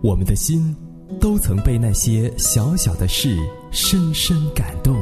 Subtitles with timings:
[0.00, 0.74] 我们的心
[1.20, 3.36] 都曾被那些小小的事
[3.72, 4.94] 深深感动，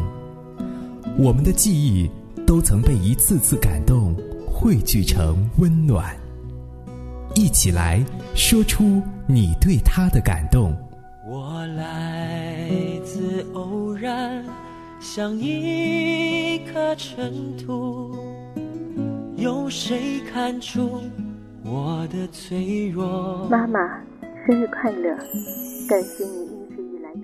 [1.19, 2.11] 我们的记忆
[2.47, 6.17] 都曾被一次次感动汇聚成温暖。
[7.35, 8.03] 一起来
[8.35, 10.75] 说出你对他的感动。
[11.29, 12.71] 我来
[13.05, 14.43] 自偶然，
[14.99, 18.17] 像一颗尘土，
[19.37, 21.03] 有谁看出
[21.69, 23.49] 我的脆弱？
[23.51, 23.81] 妈妈，
[24.47, 25.17] 生日快乐！
[25.89, 27.21] 感谢你一直以来的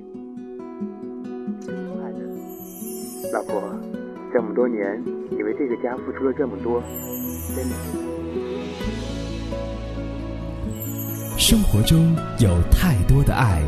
[1.94, 2.18] 快乐。
[3.32, 3.62] 老婆，
[4.34, 5.00] 这么多年，
[5.30, 6.82] 你为这个家付出了这么多，
[7.54, 7.76] 真的。
[11.38, 13.62] 生活中有太多的爱，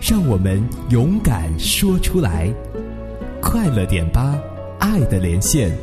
[0.00, 2.54] 让我们勇敢说出来。
[3.42, 4.38] 快乐点吧，
[4.78, 5.76] 爱的连线，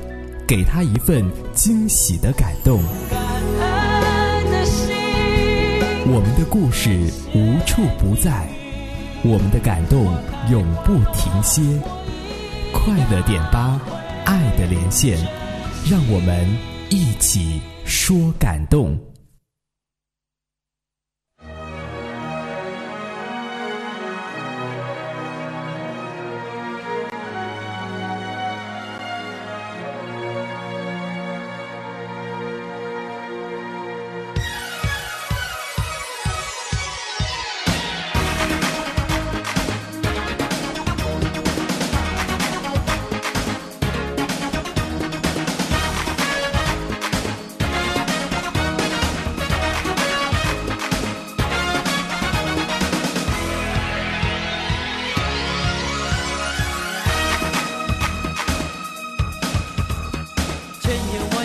[0.48, 2.80] 给他一份惊喜的感动。
[6.09, 8.47] 我们的故事无处不在，
[9.25, 10.05] 我们的感动
[10.49, 11.61] 永不停歇。
[12.72, 13.77] 快乐点吧，
[14.23, 15.17] 爱的连线，
[15.86, 16.47] 让我们
[16.89, 18.97] 一起说感动。
[60.88, 61.36] 千言万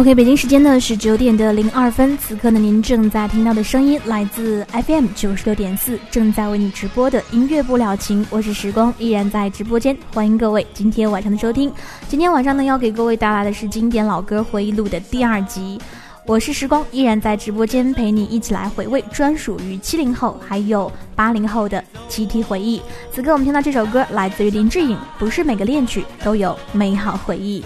[0.00, 11.70] OK，北京时间呢是九点的零二分，此刻呢您正在听到的声音来自 FM 九十六点四，正在为你直播的音乐不了情，我是时光，依然在直播间，欢迎各位今天晚上的收听。
[12.08, 15.78] 今天晚上呢要给各位带来的是经典老歌回忆录的第二集，
[16.24, 22.80] 我是时光，依然在直播间陪你一起来回味专属于七零后还有八零后的集体回忆。
[23.12, 27.62] 此刻我们听到这首歌来自于林志颖，不是每个恋曲都有美好回忆。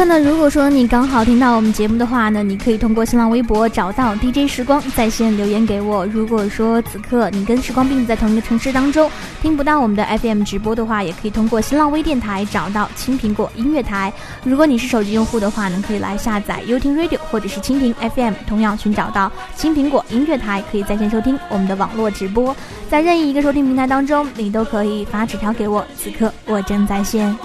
[0.00, 6.06] 刻呢，如果说你刚好听到我们节目的话呢，你可以通过新浪微博找到 DJ 时光在线留言给我。
[6.06, 9.10] 如果说此刻你跟时光并不在同一个城市当中，
[9.42, 14.10] 听不到我们的 FM 直播的话，也可以通过新浪微电台找到青苹果音乐台。
[14.42, 22.56] 如果你是手机用户的话呢，可以来下载优听 Radio 或者是蜻蜓 FM，同样寻找到青苹果音乐台，可以在线收听我们的网络直播。
[22.88, 25.84] 在任意一个收听平台当中，你都可以发纸条给我。
[25.94, 27.36] 此刻我正在线。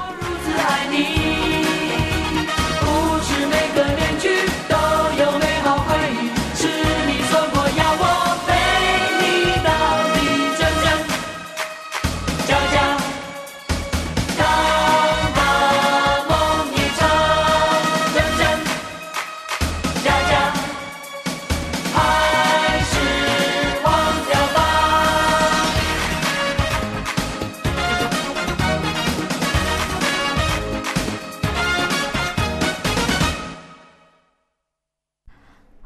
[0.90, 1.35] 每个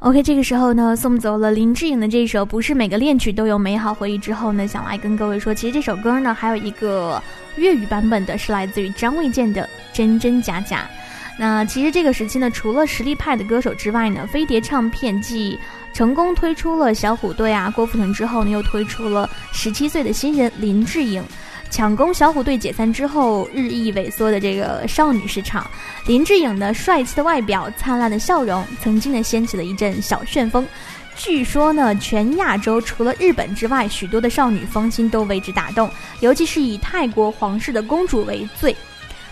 [0.09, 7.21] OK，这个时候呢，送走了林志颖的这首《不是每个恋曲都有美好回忆》之后呢，想来跟各位说，其实这首歌呢，还有一个
[7.57, 9.61] 粤语版本的，是来自于张卫健的
[9.93, 10.79] 《真真假假》。
[11.37, 15.59] 那其实这个时期呢，除了实力派的歌手之外呢，飞碟唱片继
[15.93, 21.23] 成功推出了小虎队啊、郭富城之后呢，又推出了十七岁的新人林志颖。
[21.69, 25.69] 抢攻小虎队解散之后日益萎缩的这个少女市场，
[26.05, 30.67] 林志颖呢帅气的外表、灿烂的笑容，曾经呢掀起了一阵小旋风。
[31.15, 35.89] 据说呢，全亚洲除了日本之外，许多的少女芳心都为之打动，
[36.21, 38.75] 尤其是以泰国皇室的公主为最。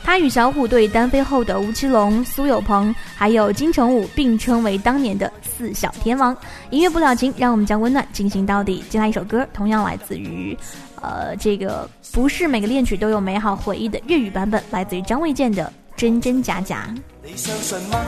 [0.07, 6.33] 他与小虎队单飞后的吴奇隆、苏有朋，还有金城武并称为当年的四小天王。
[6.69, 8.81] 音乐不了情，让我们将温暖进行到底。
[8.89, 10.57] 接下来一首歌，同样来自于。
[11.01, 15.65] 呃，这个不是每个恋曲都有美好回忆的粤语版本，来自于张卫健的
[15.97, 16.87] 《真真假假》。
[17.21, 17.99] 你相信吗？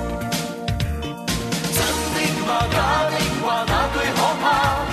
[1.73, 2.77] 真的话，假
[3.09, 4.85] 的话，哪句可怕？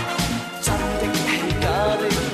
[0.61, 1.07] 真的，
[1.63, 1.69] 假
[1.99, 2.26] 的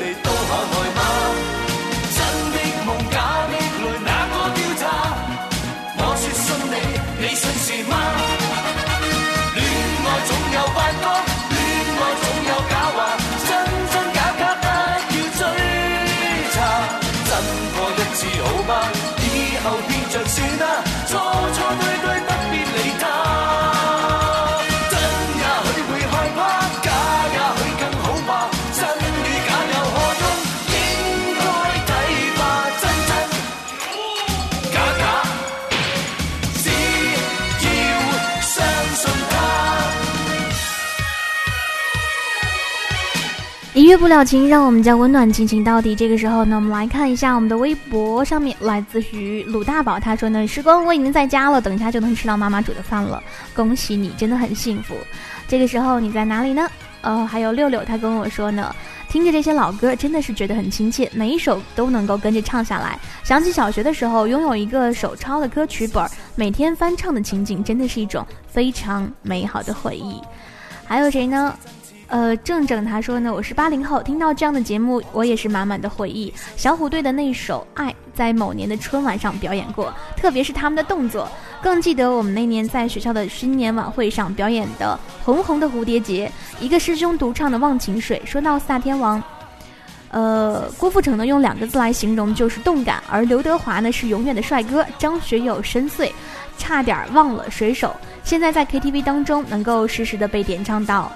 [43.75, 45.97] 一月不了情，让我们将温暖进行到底。
[45.97, 53.23] 这个时候呢，我们来看一下我们的微博上面，来自于鲁大宝，他说呢：“时光，我已经在家了，等一下就能吃到妈妈煮的饭了，
[53.55, 54.95] 恭喜你，真的很幸福。”
[55.49, 56.69] 这个时候你在哪里呢？
[57.01, 58.77] 呃，还有六六，他跟我说呢，
[59.09, 62.99] 听着这些老歌，真的是觉得很亲切，每一首都能够跟着唱下来。
[63.25, 70.21] 想起小学的时候，拥有一个手抄的歌曲本，每天翻唱的情景，真的是一种非常美好的回忆。
[70.85, 71.57] 还有谁呢？
[72.13, 76.31] 呃，正正他说呢，我是八零后，听到这样的节目，我也是满满的回忆。
[76.59, 81.27] 小虎队的那首《爱》在某年的春晚上表演过，特别是他们的动作，
[81.63, 86.31] 更记得我们那年在学校的新年晚会上表演的《红红的蝴蝶结》，
[86.63, 88.21] 一个师兄独唱的《忘情水》。
[88.29, 89.23] 说到四大天王，
[90.11, 96.13] 呃，郭富城呢用两个字来形容就是动感，而刘德华呢是永远的帅哥，张学友深邃，
[96.59, 97.97] 差点忘了水手。
[98.23, 101.11] 现在在 KTV 当中能够实时的被点唱到。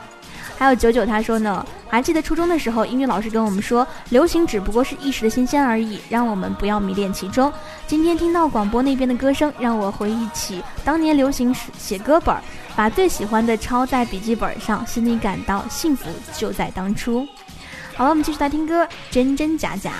[0.58, 7.52] 还有九九，他说呢，还记得初中的时候，英语老师跟我们说，流行只不过是一时的新鲜而已，让我们不要迷恋其中。
[7.86, 12.34] 今天听到广播那边的歌声，让我回忆起当年流行时写歌本，
[12.74, 17.26] 把最喜欢的抄在笔记本上，心里感到幸福就在当初。
[17.94, 19.92] 好了，我们继续来听歌，真真假假。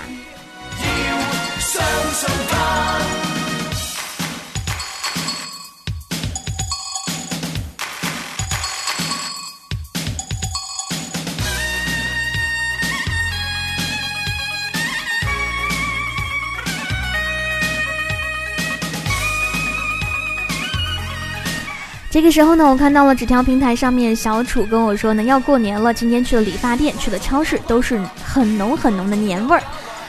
[22.16, 29.62] 这个时候呢，我看到了纸条平台上面，小楚跟我说呢，要过年了，今天去了理发店，去了超市，都是很浓很浓的年味儿。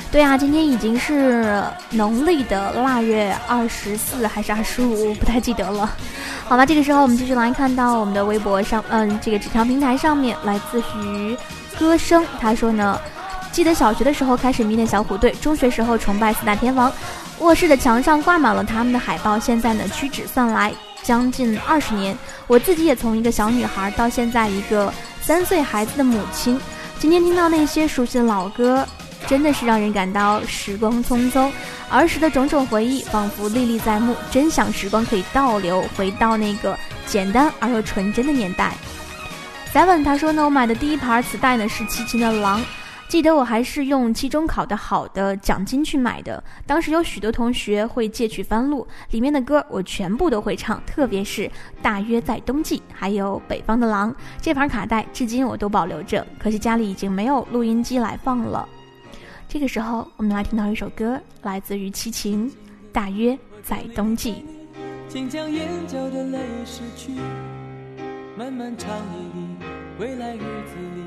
[0.09, 5.97] 对啊，今天已经是农历的腊月二十四还是二十五，不太记得了。
[6.47, 11.37] 好吧，这个时候我们继续来看到我们的微博上，嗯，这个纸条平台上面，来自于
[11.77, 12.97] 歌声，他说呢，
[13.51, 16.89] 记得小学的时候开始迷恋小虎队，中学时候崇拜四大天王，
[17.39, 20.71] 卧室的墙上挂满了他们的海报，现在呢屈指算来。
[21.07, 22.13] 将近二十年，
[22.47, 26.59] 我自己也从一个小女孩到现在一个三岁孩子的母亲。
[26.99, 28.85] 今天听到那些熟悉的老歌，
[29.25, 31.49] 真的是让人感到时光匆匆，
[31.89, 34.17] 儿时的种种回忆仿佛历历在目。
[34.29, 38.73] 真想时光可以倒流，回到那个简单而又纯真的年代。
[39.73, 42.59] Seven 他说呢，我买的第一盘磁带呢是齐秦的《狼》。
[43.07, 51.43] 记得我还是用期中考的好的奖金去买的，当时有许多同学会借取翻录，里面的歌我全部都会唱，特别是
[51.81, 54.11] 《大约在冬季》，还有《北方的狼》
[54.41, 56.27] 这盘卡带，至今我都保留着。
[56.37, 58.67] 可惜家里已经没有录音机来放了。
[59.47, 62.49] 这个时候，我们来听到一首歌，来自于齐秦，
[62.91, 64.33] 《大约在冬季》。
[65.07, 67.13] 请将眼角的泪拭去，
[68.37, 69.65] 漫漫长夜里，
[69.97, 71.06] 未来日子里。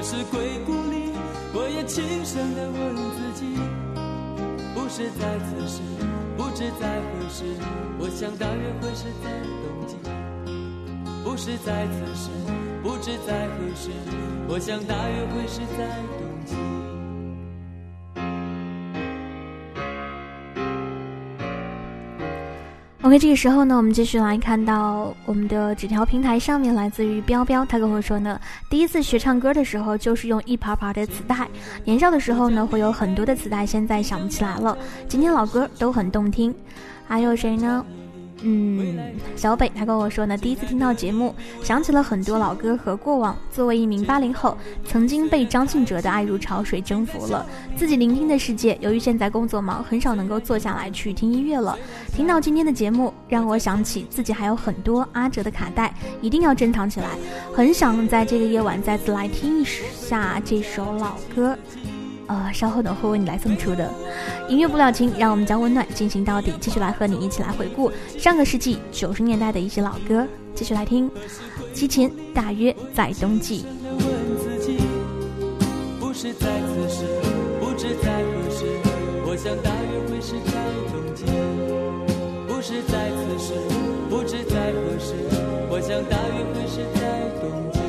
[0.00, 1.12] 可是归故里，
[1.52, 3.52] 我也轻声地问自己，
[4.72, 5.82] 不是在此时，
[6.38, 7.44] 不知在何时，
[7.98, 9.28] 我想大约会是在
[9.60, 10.00] 冬季。
[11.22, 12.30] 不是在此时，
[12.82, 13.90] 不知在何时，
[14.48, 15.84] 我想大约会是在
[16.16, 16.56] 冬季。
[23.10, 31.48] OK，这个时候呢，我们继续来看到我们的纸条平台上面，来自于彪彪，他跟我说呢，第一次学唱歌的时候就是用一盘盘的磁带，
[31.84, 34.78] 年少的时候呢会有很多的磁带，现在想不起来了。
[35.08, 36.54] 今天老歌都很动听，
[37.08, 37.84] 还有谁呢？
[38.42, 38.98] 嗯，
[39.36, 43.36] 小北他跟我说呢，第一次听到节目，想起了很多老歌和过往。
[43.52, 47.44] 作为一名八零后，曾经被张信哲的《爱如潮水》征服了
[47.76, 48.78] 自己聆听的世界。
[48.80, 51.78] 由于现在工作忙，很少能够坐下来去听音乐了。
[52.14, 57.08] 听到今天的节目，让我想起自己还有很多阿哲的卡带，一定要珍藏起来。
[57.54, 61.56] 很想在这个夜晚再次来听一下这首老歌。
[62.30, 63.92] 呃，稍后等会为你来送出的
[64.48, 66.52] 音乐不了情，让我们将温暖进行到底。
[66.60, 71.10] 继续来和你一起来回顾上个世纪九十年代的一些老歌，继续来听。
[71.72, 73.64] 激情大约在冬季。
[75.98, 77.04] 不是在此时，
[77.60, 78.64] 不知在何时，
[79.26, 80.52] 我想大约会是在
[80.92, 81.24] 冬季。
[82.46, 83.54] 不是在此时，
[84.08, 85.16] 不知在何时，
[85.68, 87.00] 我想大约会是在
[87.40, 87.79] 冬季。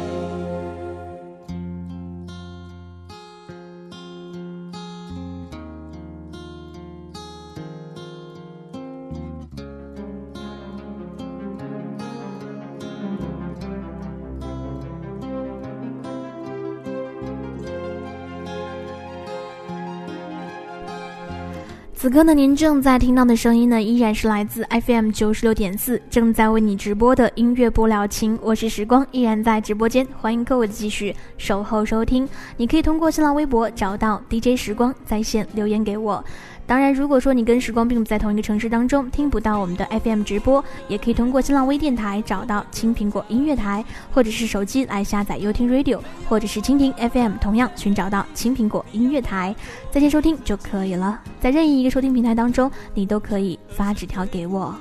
[22.01, 28.39] 此刻呢，您正在听到的声音呢，依然是来自 FM 九十六点四，正在为你直播的音乐不了情。
[28.41, 32.27] 我是时光，依然在直播间，欢迎各位继续守候收听。
[32.58, 36.25] 你可以通过新浪微博找到 DJ 时光在线留言给我。
[36.72, 46.00] 当然，如果说你跟时光并不在同一个城市当中，听不到我们的 FM 直播，也可以通过新浪微电台找到青苹果音乐台，或者是手机来下载优听 Radio，
[46.30, 49.54] 或者是蜻蜓 FM，同样寻找到青苹果音乐台，
[49.92, 51.20] 在线收听就可以了。
[51.42, 54.74] 在任意一个收听平台当中，你都可以发纸条给我。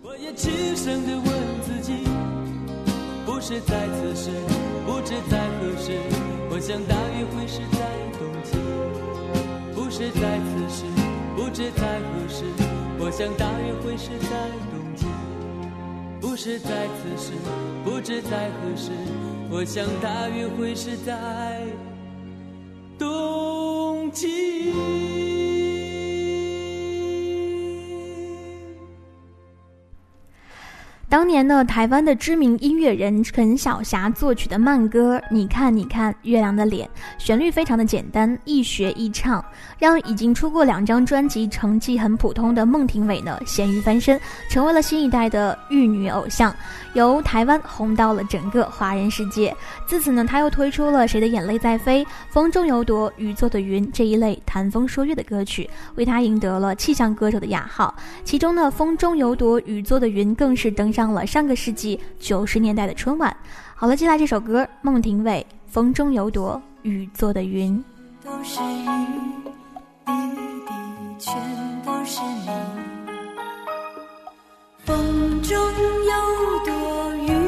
[0.00, 1.26] 我也轻声地问
[1.60, 1.92] 自己，
[3.26, 4.30] 不是在此时，
[4.86, 5.92] 不知在何时，
[6.48, 7.84] 我想大约会是在
[8.18, 8.56] 冬季。
[9.74, 10.84] 不是在此时，
[11.36, 12.44] 不知在何时，
[12.98, 15.04] 我想大约会是在冬季。
[16.20, 17.32] 不是在此时，
[17.84, 18.92] 不知在何时，
[19.50, 21.62] 我想大约会是在
[22.98, 24.72] 冬季。
[31.08, 36.88] 当年呢，台湾的知名音乐人陈小霞作曲的慢歌《你看你看月亮的脸》，
[37.18, 39.43] 旋律非常的简单，易学易唱，
[39.78, 46.54] 让已经出过两张专辑、成绩很普通的孟庭苇呢咸鱼翻身，成为了新一代的玉女偶像，
[46.94, 49.54] 由台湾红到了整个华人世界。
[49.86, 57.94] 自此呢，他又推出了《谁的眼泪在飞》《风中有朵雨做的云》这一类谈风说月的歌曲，为他赢得了气象歌手的雅号。
[58.24, 63.34] 其中呢，《风中有朵雨做的云》更是登上了上个世纪九十年代的春晚。
[63.74, 67.76] 好了，接下来这首歌，孟庭苇《风中有朵雨做的云》。
[68.24, 69.43] 都是雨，
[70.06, 70.12] 滴
[70.66, 70.72] 滴
[71.18, 71.34] 全
[71.84, 72.50] 都是你。
[74.84, 76.12] 风中有
[76.64, 77.43] 朵雨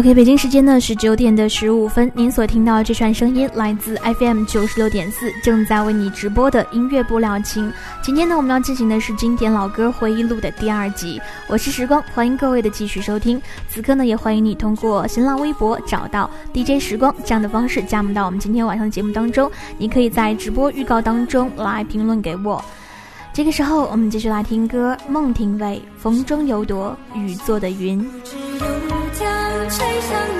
[0.00, 2.10] OK，北京时间呢是九点的十五分。
[2.14, 7.70] 您所听到这串声音来自 FM 九十六点四，正在为你直播的音乐不了情。
[8.00, 11.20] 今天呢，我们要进行的是经典老歌回忆录的第二集。
[11.48, 13.38] 我是时光，欢迎各位的继续收听。
[13.68, 19.52] 此刻呢，也欢迎你通过新浪微博找到 DJ 时光这样的方式加入到我们今天晚上的节目当中。
[19.76, 22.64] 你可以在直播预告当中来评论给我。
[23.34, 28.02] 这个时候，我们继续来听歌，孟庭苇《风中有朵雨做的云》。
[29.68, 30.39] 吹向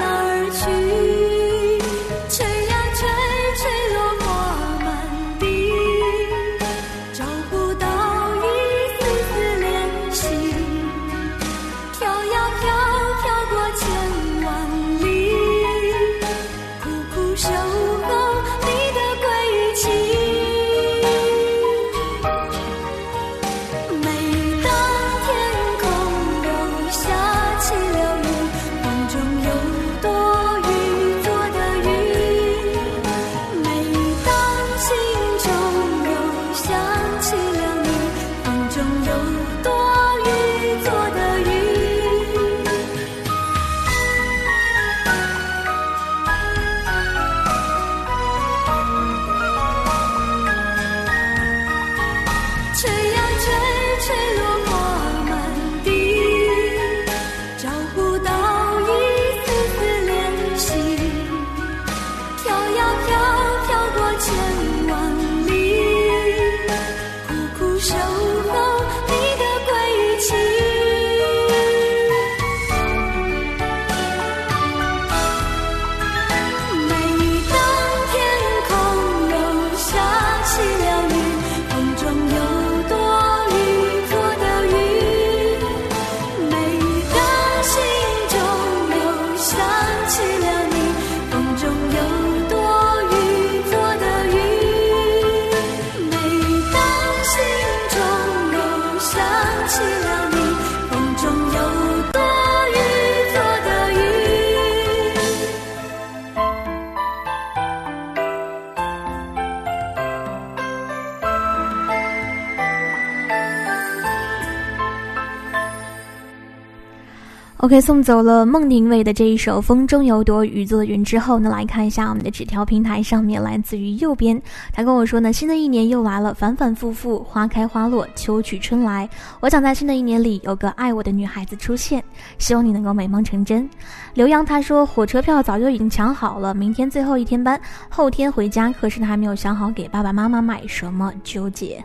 [117.71, 129.09] OK，送走了孟庭苇的这一首《风中有朵雨做的云》之后呢，来看一下我们的纸条平台上面，来自于右边，他跟我说呢，新的一年又来了，反反复复，花开花落，秋去春来。
[129.39, 132.02] 我想在新的一年里有个爱我的女孩子出现，
[132.39, 133.71] 希望你能够美梦成真。
[134.15, 141.80] 刘洋他说，火车票早就已经抢好了，明天最后一天班，后天回家，可是他还没有想好给爸爸妈妈买什么，纠结。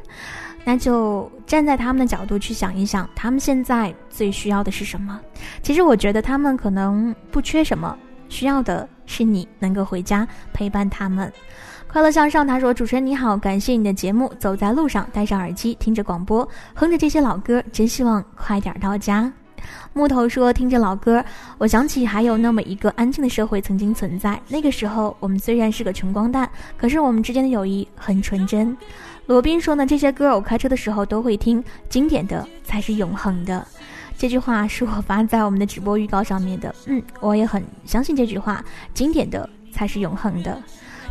[0.65, 5.21] 那就站在他们的角度去想一想，他们现在最需要的是什么？
[5.61, 7.95] 其实我觉得他们可能不缺什么，
[8.27, 11.31] 需要的是你能够回家陪伴他们。
[11.87, 14.27] 快乐向上，他说：“主持人你好，感谢你的节目。
[14.37, 19.31] 走在路上，戴上耳机，听着广播，哼着这些老歌，真希望快点到家。”
[19.93, 21.23] 木头说：“听着老歌，
[21.57, 24.37] 我想起还有那么一个安静的社会曾经存在。
[24.49, 28.75] 那个时候，我们虽然是个穷光蛋，可是我们之间的友谊很纯真。”
[29.27, 33.65] 罗宾说呢，这些歌我开车的时候都会听，经典的才是永恒的。
[34.17, 40.61] 这句话是我发在我们的直播预告上面的， 嗯，我也很相信这句话，经典的才是永恒的。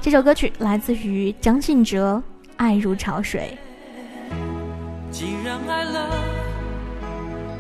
[0.01, 2.23] 这首歌曲来自于张信哲，
[2.57, 3.59] 《爱如潮水》。
[5.11, 6.11] 既然爱了，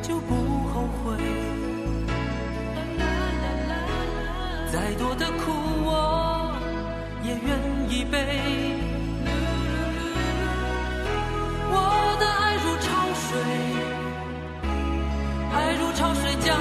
[0.02, 0.34] 就不
[0.72, 1.16] 后悔。
[4.72, 5.52] 再多的苦
[5.84, 6.56] 我
[7.24, 7.58] 也愿
[7.90, 8.73] 意背。
[11.74, 12.86] 我的爱如潮
[13.24, 13.28] 水，
[15.52, 16.54] 爱如潮水将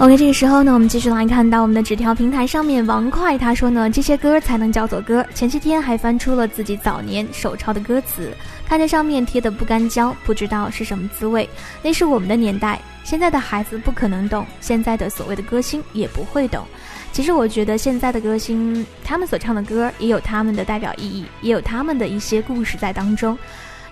[0.00, 5.26] OK，这个时候呢，我们继续来看到我们的纸条平台上面，王快他说呢，这些歌才能叫做歌。
[5.34, 8.32] 前些天还翻出了自己早年手抄的歌词，
[8.64, 11.50] 看着上面贴的不干胶，不知道是什么滋味。
[11.82, 16.64] 那是我们的年代，现在的孩子不可能懂，现在的所谓的歌星也不会懂。
[17.10, 23.36] 其实我觉得现在的歌星，他们所唱的歌也有他们的代表意义，也有他们的一些故事在当中。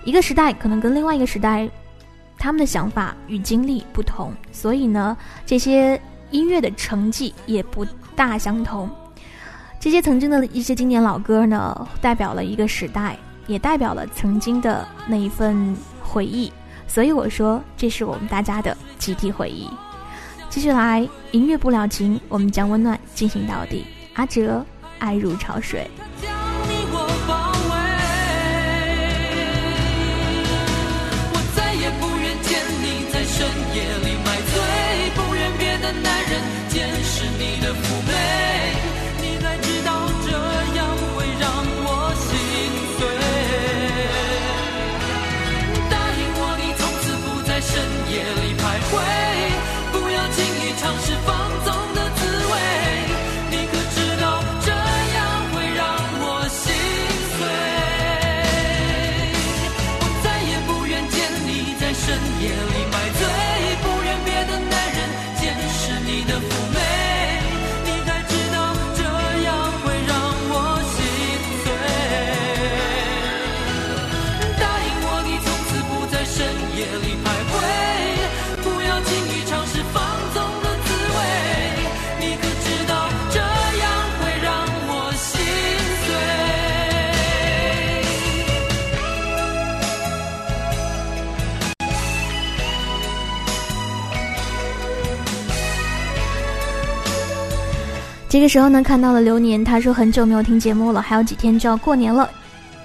[0.05, 1.69] 一个时代可能跟另外一个时代，
[2.37, 5.99] 他们的想法与经历不同，所以呢，这些
[6.31, 8.89] 音乐的成绩也不大相同。
[9.79, 16.51] 这些曾经的一些经典老歌呢，代表了一个时代，也代表了曾经的那一份回忆。
[16.87, 19.69] 所以我说，这是我们大家的集体回忆。
[20.49, 23.85] 继续来，音乐不了情，我们将温暖进行到底。
[24.13, 24.65] 阿哲，
[24.99, 25.89] 爱如潮水。
[33.77, 34.57] 夜里买醉，
[35.13, 37.75] 不愿别的男人见识你的妩
[38.07, 38.11] 媚，
[39.21, 39.89] 你该知道
[40.25, 40.31] 这
[40.77, 40.79] 样
[41.13, 41.45] 会让
[41.85, 41.87] 我
[42.25, 42.27] 心
[42.97, 42.99] 碎。
[45.91, 47.69] 答应我，你从此不在深
[48.09, 48.93] 夜里徘徊，
[98.37, 102.29] 这个时候呢，看到了流年，他说很久没有听节目了，还有几天就要过年了，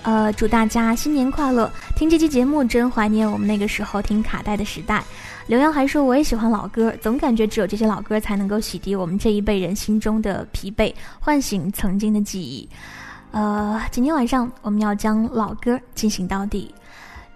[0.01, 1.71] 呃，祝大家新年快乐！
[1.95, 5.05] 听这期节目真怀念我们那个时候听卡带的时代。
[5.47, 12.67] 刘洋还说我也喜欢老歌，总感觉只有这些老歌才能够洗涤我们这一辈人心中的疲惫，唤醒曾经的记忆。
[13.31, 16.75] 呃，今天晚上我们要将老歌进行到底。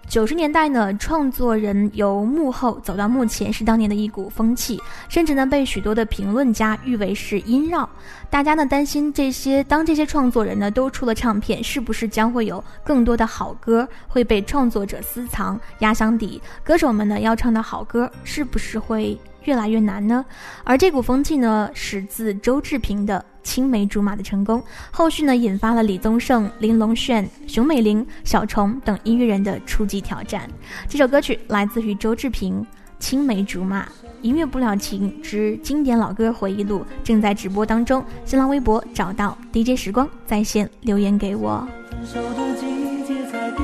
[0.07, 7.87] 九十年代呢，创作人由幕后走到幕前是当年的一股风气，甚至呢被许多的评论家誉为是音绕。
[8.29, 16.41] 大家呢担心这些，当这些创作人呢都出了唱片，是不是将会有更多的好歌会被创作者私藏压箱底？
[16.63, 20.23] 歌手们呢要唱的好歌，是不是会越来越难呢？
[20.63, 30.49] 而这股风气呢，始自周志平的青梅竹马的成功，后续呢引发了李宗盛、林隆炫、熊美玲、小虫等音乐人的出击挑战。
[30.89, 32.61] 这首歌曲来自于周志平
[32.99, 33.83] 《青梅竹马》。
[34.21, 41.65] 音乐不了情之经典老歌回忆录正在直播当中，新浪微博找到 DJ 时光在线留言给我。
[41.89, 42.65] 分手的季
[43.05, 43.63] 节在变，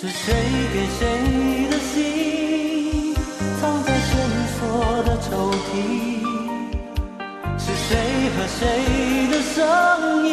[0.00, 0.32] 是谁
[0.72, 1.00] 给谁
[1.68, 3.12] 的信，
[3.60, 4.14] 藏在深
[4.54, 4.62] 锁
[5.02, 5.74] 的抽屉？
[7.58, 7.90] 是谁
[8.30, 8.62] 和谁
[9.28, 9.58] 的声
[10.24, 10.30] 音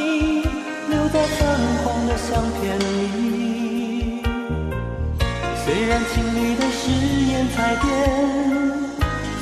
[0.87, 2.29] 留在泛黄的相
[2.61, 4.21] 片里？
[5.65, 6.91] 虽然情侣的誓
[7.25, 7.83] 言在变，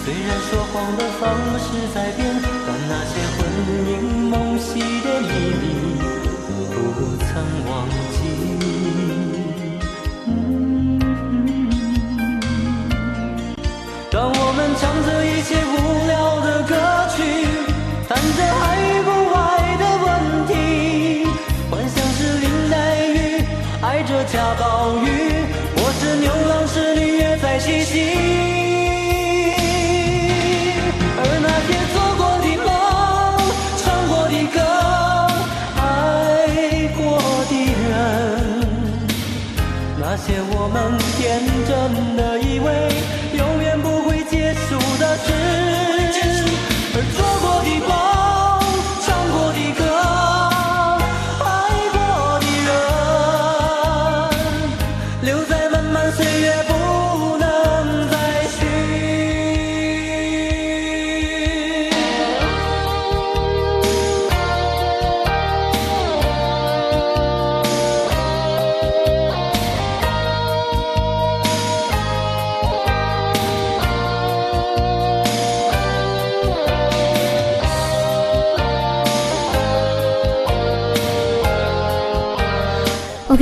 [0.06, 1.22] 虽然说谎的方
[1.60, 2.24] 式在变，
[2.66, 3.44] 但那些魂
[3.92, 3.92] 萦
[4.30, 5.28] 梦系的秘
[5.60, 5.68] 密
[6.72, 6.74] 不
[7.18, 7.28] 曾
[7.70, 7.74] 忘
[8.14, 8.23] 记。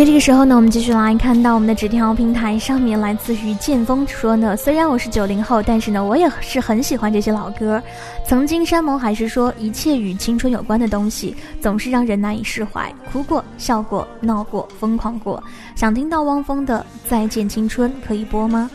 [0.01, 7.79] OK，这个时候呢，我们继续来看到我们的纸条平台上面，来自于剑锋说呢，虽然我是九零后，但是呢，我也是很喜欢这些老歌。
[8.25, 12.91] 曾经山盟海誓说，一切与青春有关的东西，总是让人难以释怀。
[13.11, 15.41] 哭过，笑过，闹过，疯狂过。
[15.75, 18.71] 想听到汪峰的《再见青春》，可以播吗？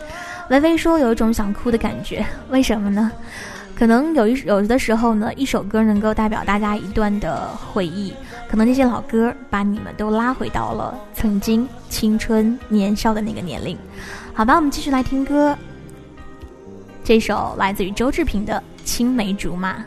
[0.50, 3.10] 微微说有一种想哭的感觉，为什么呢？
[3.76, 8.14] 可能有一有的时候呢，一首歌能够代表大家一段的回忆。
[8.48, 13.76] 可能那些老歌把你们都拉回到了曾经青春年少的那个年龄。
[14.32, 15.56] 好吧，我们继续来听歌。
[17.02, 18.54] 这首来自于周志平的
[18.85, 19.85] 《青梅竹马》。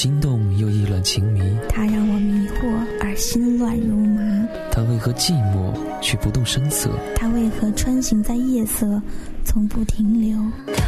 [0.00, 1.40] 心动又意乱情迷。
[1.68, 2.68] 他让我迷惑
[3.00, 4.22] 而心乱如麻。
[4.70, 6.88] 他为何寂寞却不动声色？
[7.16, 9.02] 他为何穿行在夜色，
[9.44, 10.38] 从不停留？
[10.72, 10.84] 他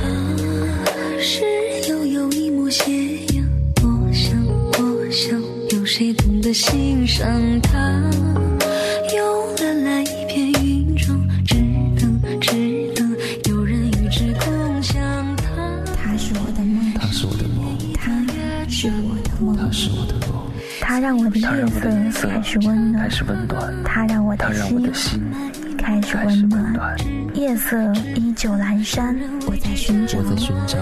[1.19, 1.43] 是
[1.89, 2.93] 悠悠一抹斜
[3.35, 3.45] 阳，
[3.83, 5.43] 我想，我想，
[5.77, 7.29] 有谁懂得欣赏
[7.63, 8.09] 他？
[21.61, 23.85] 夜色开始温暖，开始温暖。
[23.85, 25.21] 他让我的心心
[25.77, 26.97] 开始温暖。
[27.35, 27.77] 夜色
[28.15, 30.79] 依旧阑珊，我在寻找，我在寻找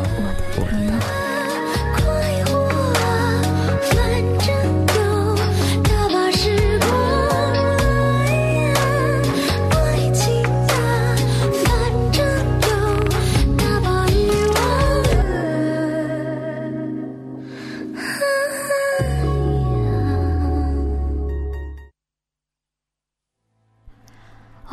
[0.57, 1.28] 我的他。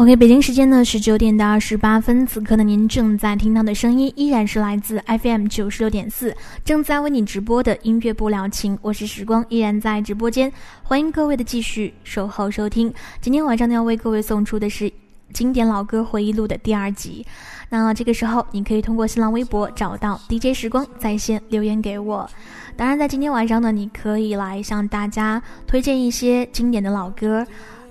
[0.06, 6.32] OK，北京时间呢十九点的二十八分，此刻呢您正在听到的声音依然是来自 FM 九十六点四，
[6.63, 12.94] 正在为你直播的音乐不了情，我是时光，依然在直播间，欢迎各位的继续守候收听。
[13.20, 14.94] 今天晚上呢要为各位送出的是
[15.34, 17.26] 经典老歌回忆录的第二集，
[17.70, 22.30] 那这个时候你可以通过新浪微博找到 DJ 时光在线留言给我。
[22.78, 27.44] 当然，在今天晚上呢，你可以来向大家推荐一些经典的老歌。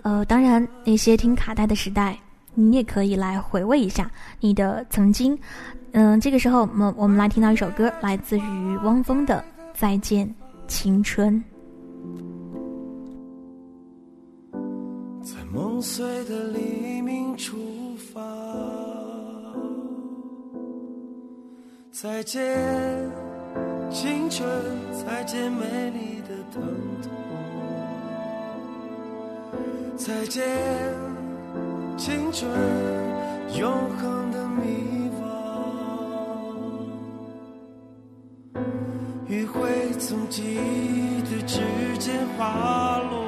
[0.04, 2.18] 呃，当然，那些听卡带的时代，
[2.52, 5.36] 你也可以来回味一下你的曾经。
[5.92, 9.42] 嗯、这个时候，我们我们来听到一首歌，来自于汪峰的
[9.78, 10.32] 《再见
[10.68, 11.42] 青春》。
[15.22, 17.56] 在梦碎的黎明出
[17.96, 18.20] 发，
[21.90, 22.42] 再见
[23.90, 24.46] 青春，
[24.92, 26.62] 再见美丽的疼
[29.96, 30.44] 再见，
[31.96, 32.50] 青春
[33.56, 35.22] 永恒的迷惘。
[39.26, 41.60] 余晖从记忆的指
[41.98, 43.24] 尖滑落，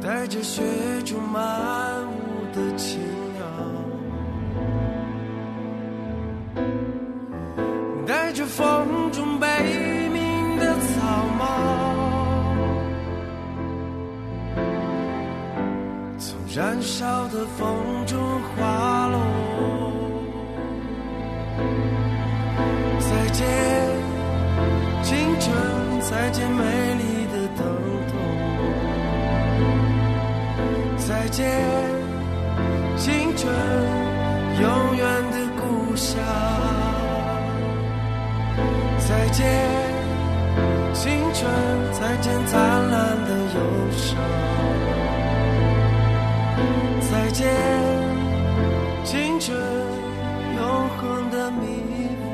[0.00, 0.62] 带着雪
[1.04, 2.98] 中漫舞的青
[6.54, 6.64] 鸟，
[8.06, 8.95] 带着风。
[16.56, 18.18] 燃烧的风中
[18.56, 19.20] 滑落。
[22.98, 23.46] 再见，
[25.02, 25.54] 青春，
[26.00, 26.64] 再见美
[26.94, 27.66] 丽的疼
[28.08, 28.16] 痛。
[30.96, 31.44] 再见，
[32.96, 33.54] 青春，
[34.58, 36.16] 永远的故乡。
[39.06, 39.44] 再见，
[40.94, 41.52] 青春，
[41.92, 42.58] 再见灿
[42.90, 44.55] 烂的忧伤。
[47.36, 47.44] 见，
[49.04, 49.54] 青春，
[50.56, 51.66] 永恒的迷
[52.22, 52.24] 惘。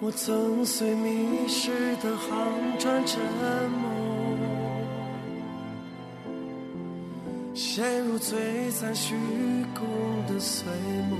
[0.00, 2.28] 我曾随迷失的航
[2.76, 3.20] 船沉
[3.70, 3.86] 没，
[7.54, 8.34] 陷入璀
[8.72, 9.14] 璨虚
[9.76, 9.86] 空
[10.26, 10.66] 的碎
[11.08, 11.16] 梦，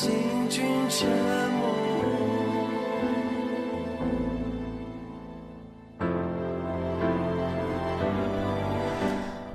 [0.00, 0.10] 行
[0.48, 1.60] 军沉没。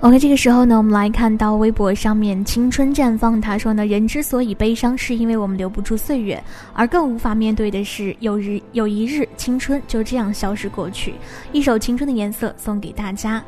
[0.02, 6.40] OK，这个时候呢，我们来看到微博上面“青春绽放”，他说呢，人之所以悲伤，是因为我们留不住岁月，
[6.76, 11.16] 而更无法面对的是，有日有一日，青春就这样消失过去。
[11.54, 13.44] 一首《青春的颜色》送给大家。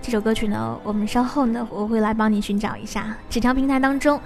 [0.00, 3.16] 这首歌曲呢，我们稍后呢，我会来帮你寻找一下。
[3.30, 4.20] 纸条平台当中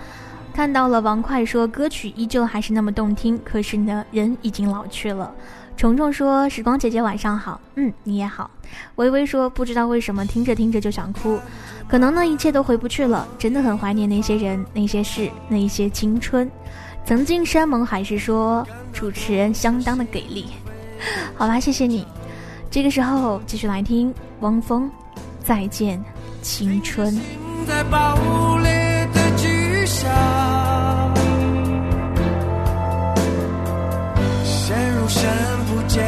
[0.56, 5.30] 看到了王快说，歌曲依旧还是那么动听，可是呢，人已经老去了。
[5.76, 8.50] 虫虫说：“时光姐姐晚上好，嗯，你也好。”
[8.96, 11.38] 微微说：“不知道为什么听着听着就想哭，
[11.86, 16.50] 可能呢一切都回不去了，真的很怀念那些人、那些事、那些青春。”
[17.04, 20.46] 曾经山盟海誓说主持人相当的给力，
[21.36, 22.06] 好啦，谢谢你。
[22.70, 24.90] 这个时候继续来听汪峰
[25.44, 26.02] 《再见
[26.40, 27.14] 青春》。
[34.44, 35.30] 陷入深
[35.66, 36.04] 不见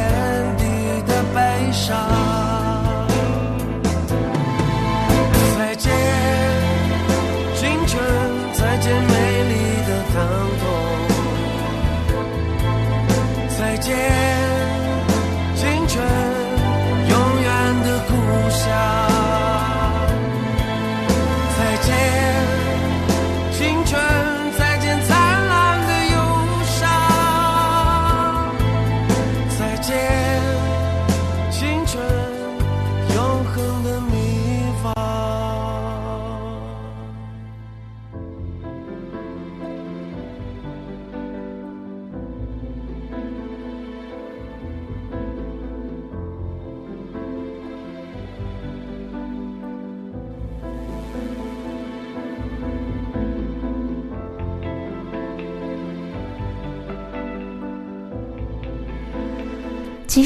[0.57, 0.63] 底
[1.07, 2.28] 的悲伤。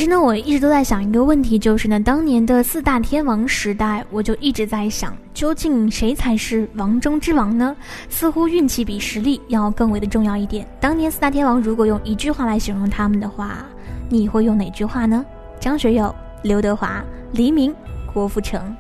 [0.03, 7.73] 其实呢，我一直都在想一个问题，就是呢，当年的四大天王时代，我就一直在想，究竟谁才是王中之王呢？
[8.09, 10.67] 似乎运气比实力要更为的重要一点。
[10.77, 13.65] 当年四大天王如果用一句话来形容他们的话，
[14.09, 15.25] 你会用哪句话呢？
[15.57, 17.73] 张学友、刘德华、黎明、
[18.13, 18.75] 郭富城。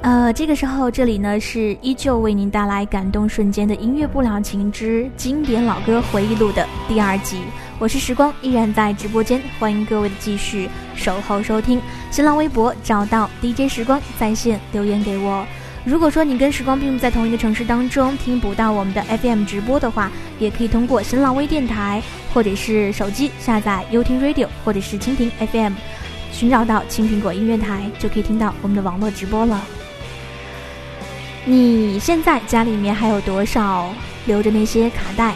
[0.00, 7.38] 呃，这个时候这里呢是依旧为您带来感动瞬间的音乐不了情之经典老歌回忆录的第二集。
[7.80, 11.80] 我是时光，依然在直播间，欢迎各位继续守候收听。
[12.10, 15.46] 新浪微博找到 DJ 时光在线留言给我。
[15.84, 20.10] 如果说你跟时光并不在同一个城市当中，听不到我们的 FM 直播的话，
[20.40, 22.02] 也可以通过新浪微电台
[22.34, 25.74] 或者是手机下载优听 Radio 或者是蜻蜓 FM，
[26.32, 29.62] 寻找到青苹果音乐台，就可以听到我们的网络直播了。
[31.44, 33.88] 你现在家里面还有多少
[34.26, 35.32] 留着那些卡带？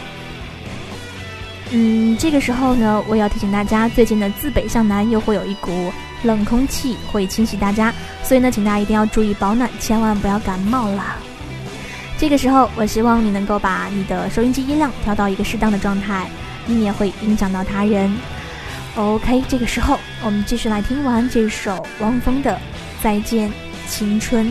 [1.75, 11.03] 嗯，这个时候呢，我也要提醒大家，最近呢，自北向南又会有一股冷空气会侵袭大家，所以呢，请大家一定要注意保暖，千万不要感冒了。
[12.15, 16.29] 这个时候，我希望你能够把你的收音机音量调到一个适当的状态，
[16.67, 18.15] 以免会影响到他人。
[18.95, 22.51] OK，这个时候我们继续来听完这首汪峰的
[23.03, 23.51] 《再见
[23.87, 24.45] 青春》。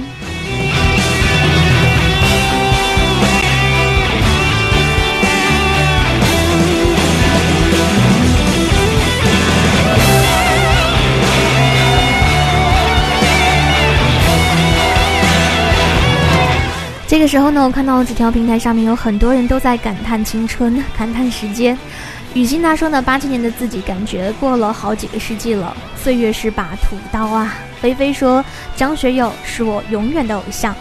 [17.13, 21.77] 这个时候呢，我看到纸条平台上面有很多人都在感叹青春， 感叹时间。
[22.33, 27.55] 雨欣他说呢，八七年的自己感觉过了好几个世纪了，岁月是把屠刀啊。
[27.83, 28.43] 菲菲说，
[28.77, 30.75] 张学友是我永远的偶像。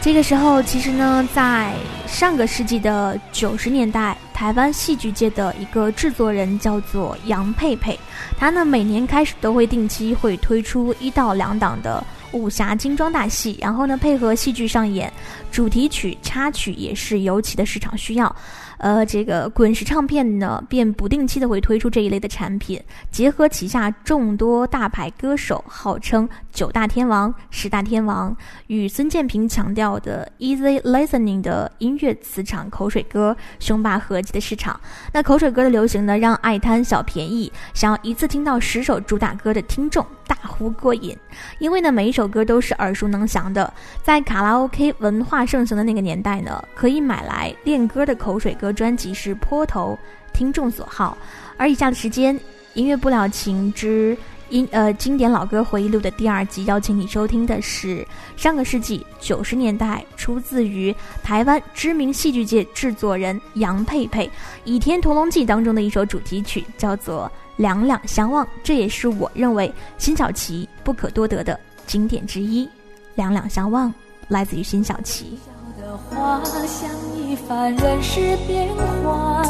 [0.00, 1.74] 这个时候，其实呢，在
[2.06, 8.00] 上个世纪的九十年代，台湾戏剧界的一个制作人叫做杨佩佩，
[8.38, 12.02] 他呢每年开始都会定期会推出一到两档的
[12.32, 15.12] 武侠精装大戏，然后呢配合戏剧上演，
[15.50, 18.34] 主题曲、插曲也是尤其的市场需要。
[18.78, 28.36] 呃，这个滚石唱片呢，便不定期的会推出这一类的产品，结合旗下众多大牌歌手，号称九大天王、十大天王，
[28.66, 34.80] 与孙建平强调的 easy listening 的音乐磁场口水歌，雄霸合集的市场。
[35.12, 41.16] 那口水歌的流行呢，让爱贪小便宜，想要一次听到十首主打歌的听众大呼过瘾，
[41.60, 43.72] 因为呢，每一首歌都是耳熟能详的。
[44.02, 48.72] 在卡拉 OK 文化盛行的那个年代呢，可以买来练歌的口水歌。
[48.72, 49.96] 专辑是颇头
[50.32, 51.16] 听众所好，
[51.56, 52.36] 而以下的时间，
[52.74, 54.18] 音乐不了情之
[54.50, 64.26] 音呃经典老歌回忆录的第二集，邀请你收听的是上个世纪九十年代出自于台湾知名戏剧界制作人杨佩佩
[64.64, 72.64] 《倚天屠龙记》当中的一首主题曲，叫做《两两相望》，这也是我认为辛晓琪不可多得的经典之一，
[73.14, 73.88] 《两两相望》
[74.28, 75.38] 来自于辛晓琪。
[76.10, 78.68] 花香一番人世变
[79.02, 79.46] 幻，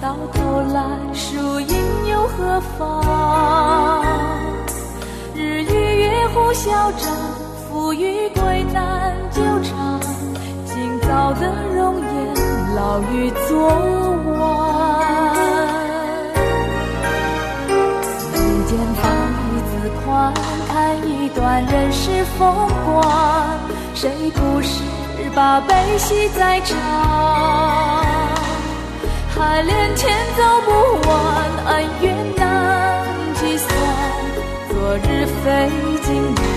[0.00, 0.80] 到头来
[1.12, 1.76] 输赢
[2.08, 4.00] 又何妨？
[5.34, 7.12] 日与月互消长，
[7.68, 10.00] 富与贵难久长。
[10.66, 12.34] 今朝的容颜，
[12.76, 13.68] 老于昨
[14.38, 14.38] 晚。
[18.32, 19.10] 眉间放
[19.42, 20.32] 一字宽，
[20.68, 22.54] 看一段人世风
[22.86, 23.04] 光，
[23.94, 24.80] 谁不是？
[25.34, 26.76] 把悲喜在尝，
[29.28, 30.70] 海连天走不
[31.08, 31.14] 完，
[31.66, 31.70] 恩
[32.02, 33.04] 怨难
[33.34, 33.68] 计算，
[34.70, 35.70] 昨日非
[36.02, 36.47] 今日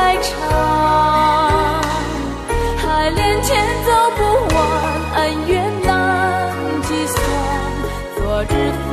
[0.00, 0.30] 在尝？
[2.78, 3.50] 海连天
[3.84, 4.20] 走不
[4.54, 4.58] 完，
[5.16, 5.92] 恩怨难
[6.84, 7.16] 计算，
[8.16, 8.48] 昨日
[8.90, 8.92] 非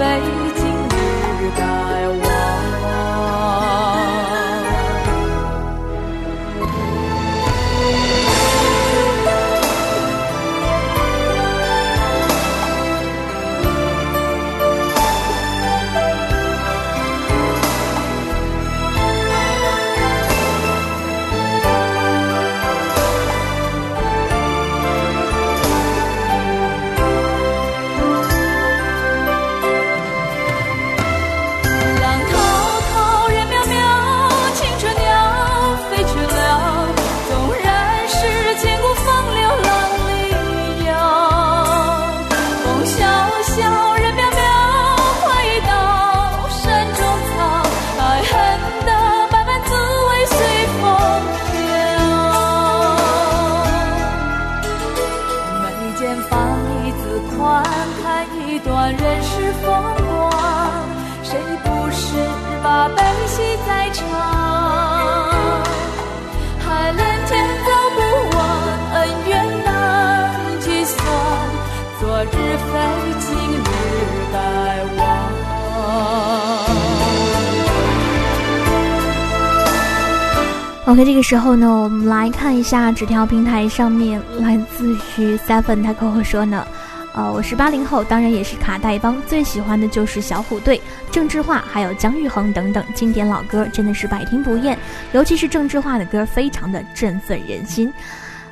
[80.97, 86.65] 那这个时候呢，我们来看一下纸条平台上面来自于 Seven，他跟我说呢，
[87.13, 90.81] 呃，我是八零后，当然也是卡带帮，最喜欢的就是小虎队、
[91.11, 94.75] 郑智化，还有姜育恒等等经典老歌，真的是百听不厌。
[95.13, 97.93] 尤其是郑智化的歌，非常的振奋人心。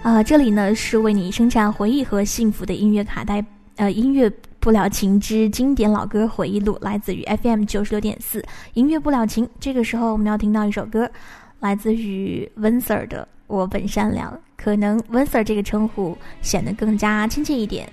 [0.03, 3.43] 啊，这里呢是为你生产回忆和幸福的音乐卡带，
[3.77, 9.49] 呃，音乐不了情之经典老歌回忆录，来自于 FM 九十六点四音乐不了情。
[9.59, 11.09] 这个时候我们要听到一首歌。
[11.65, 17.91] 来自于温 Sir 的“我本善良”，可能温 Sir 这个称呼显得更加亲切一点，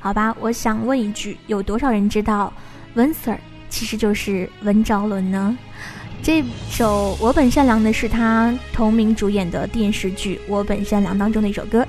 [0.00, 0.36] 好吧？
[0.38, 2.52] 我想问一句，有多少人知道
[2.92, 3.38] 温 Sir
[3.70, 5.56] 其实就是温兆伦呢？
[6.22, 11.88] 这首“我本善良”的是他同名主演的电视剧《我本善良》当中的一首歌，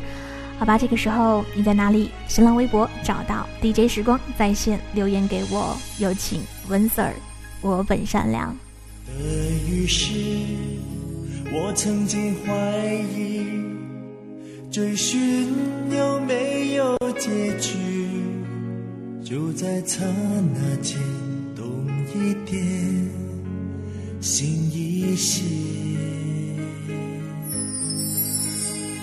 [0.58, 0.78] 好吧？
[0.78, 2.10] 这个时候你在哪里？
[2.30, 7.12] 新浪微博找到 DJ 时光在线留言给我，有请温 Sir。
[7.60, 8.56] 我本善良。
[9.06, 9.14] 的
[9.70, 10.14] 于是，
[11.50, 12.54] 我曾经怀
[13.16, 13.42] 疑，
[14.70, 15.48] 追寻
[15.96, 17.78] 有没有结局？
[19.24, 20.04] 就在刹
[20.54, 21.00] 那间，
[21.56, 21.66] 动
[22.14, 22.62] 一点，
[24.20, 25.44] 心一些。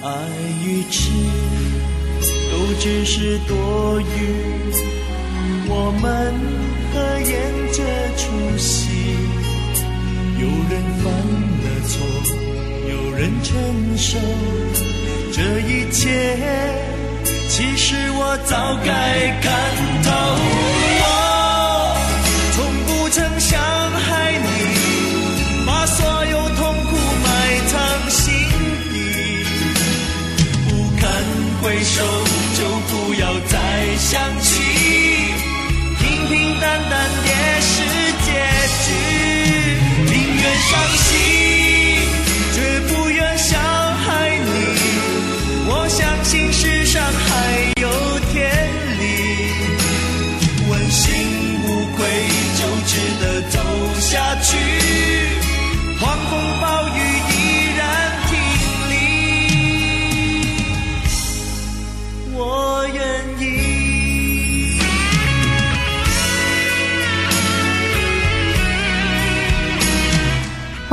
[0.02, 0.10] 爱
[0.64, 1.10] 与痴，
[2.52, 4.04] 都只是多余。
[5.66, 6.34] 我们
[6.92, 7.32] 合演
[7.72, 7.78] 这
[8.18, 8.22] 出
[8.58, 8.90] 戏，
[10.38, 10.72] 有人
[11.02, 11.53] 犯了
[11.86, 12.06] 错，
[12.88, 13.52] 有人承
[13.96, 14.18] 受
[15.32, 16.10] 这一切。
[17.48, 18.90] 其实我早该
[19.40, 19.52] 看
[20.02, 20.10] 透，
[21.00, 21.04] 我
[22.52, 22.56] 从
[22.86, 24.46] 不曾伤害你，
[25.66, 27.26] 把所有痛苦埋
[27.70, 27.74] 藏
[28.10, 28.22] 心
[28.92, 28.94] 底。
[30.68, 30.70] 不
[31.00, 31.02] 堪
[31.62, 32.02] 回首，
[32.56, 32.58] 就
[32.88, 33.54] 不要再
[33.98, 34.50] 想起。
[36.00, 36.92] 平平淡淡
[37.24, 37.30] 也
[37.60, 37.74] 是
[38.24, 38.28] 结
[38.82, 38.84] 局，
[40.06, 41.12] 宁愿伤心，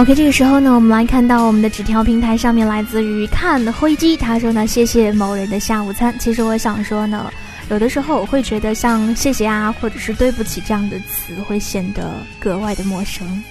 [0.02, 6.12] OK，这个时候呢，我们来看到我们的纸条平台上面来自于看灰机，他说呢，谢谢某人的下午餐。
[6.18, 7.32] 其实我想说呢，
[7.70, 13.43] 有的时候我会觉得像谢谢啊，或者是对不起这样的词会显得格外的陌生。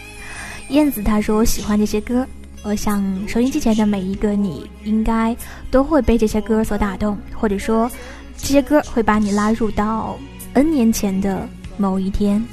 [0.71, 2.27] 燕子他说我喜欢这些歌，
[2.65, 5.37] 我想收音机前的每一个你应该
[5.71, 7.89] 都会被这些歌所打动，或者说
[8.37, 10.19] 这些歌会把你拉入到
[10.55, 12.45] N 年前的某一天。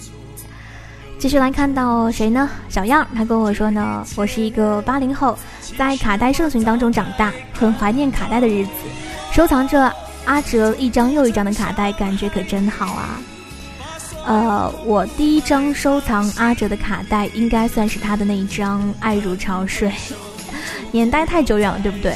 [1.20, 2.48] 继续来看到谁呢？
[2.70, 5.38] 小样，他跟我说呢，我是一个八零后，
[5.76, 8.72] 在卡带盛行当中长大，很怀念卡带的日子，
[9.32, 9.92] 收藏着
[10.26, 13.20] 阿哲一张又一张的卡带，感觉可真好啊。
[14.28, 19.90] 呃，我第一张收藏阿哲的卡带，应该算是他的那一张《爱如潮水》，
[20.92, 22.16] 年代太久远了，对不对？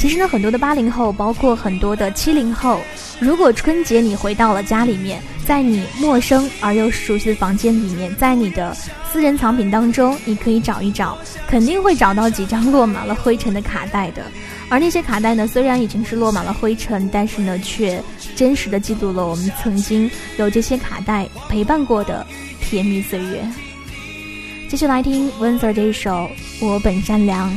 [0.00, 2.80] 其实呢，很多的八零后，包括很多的七零后，
[3.20, 8.74] 如果春节你回到了家里面，在你陌生而又熟悉的房间里面，在你的
[9.12, 14.22] 私人藏品当中，你可以找一找，肯定会找到几张落满了灰尘的卡带的。
[14.70, 18.02] 而那些卡带呢，虽然已经是落满了灰尘，但是呢，却
[18.34, 22.26] 真实的记录了我们曾经有这些卡带陪伴过的
[22.58, 23.46] 甜蜜岁月。
[24.66, 26.10] 继续来听温 Sir 这一首
[26.66, 27.50] 《我本善良》。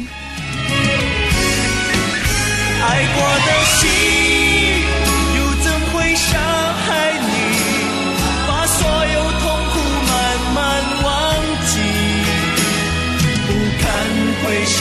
[2.85, 3.81] 爱过的心，
[5.37, 6.29] 又怎会伤
[6.85, 7.31] 害你？
[8.47, 8.79] 把所
[9.13, 9.75] 有痛苦
[10.09, 10.11] 慢
[10.53, 10.57] 慢
[11.03, 11.07] 忘
[11.69, 11.73] 记。
[13.47, 13.49] 不
[13.81, 13.83] 堪
[14.43, 14.77] 回首，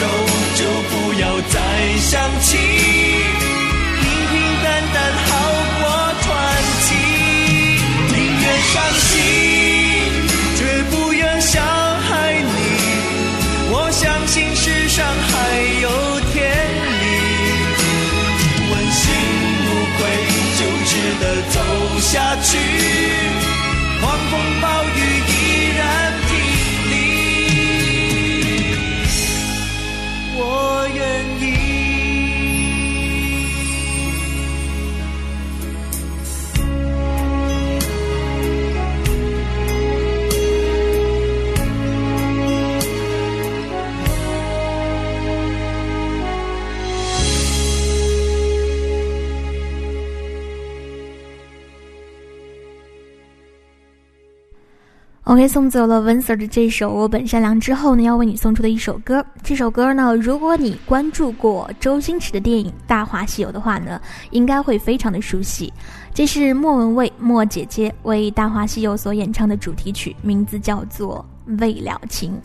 [0.55, 1.55] 就不要再
[1.99, 2.47] 想起。
[3.99, 4.33] 平平
[4.63, 4.95] 淡淡
[5.25, 5.29] 好
[5.79, 5.81] 过
[6.21, 6.27] 传
[6.81, 6.85] 奇。
[8.11, 9.11] 宁愿伤心，
[10.57, 11.53] 绝不愿伤
[12.01, 12.51] 害你。
[13.71, 15.33] 我相信世上还
[15.81, 16.12] 有
[22.13, 22.72] 下去。
[55.33, 59.25] OK，送走了温 Sir 的这首《我本善良》之后呢，要为你送出的一首歌。
[59.41, 65.73] 这首歌呢，如果你关注过周星驰的电影《大话西游》的话呢，应该会非常的熟悉。
[66.13, 71.25] 这是莫文蔚莫姐姐为《大话西游》所演唱的主题曲，名字叫做
[71.59, 72.33] 《未了情》。《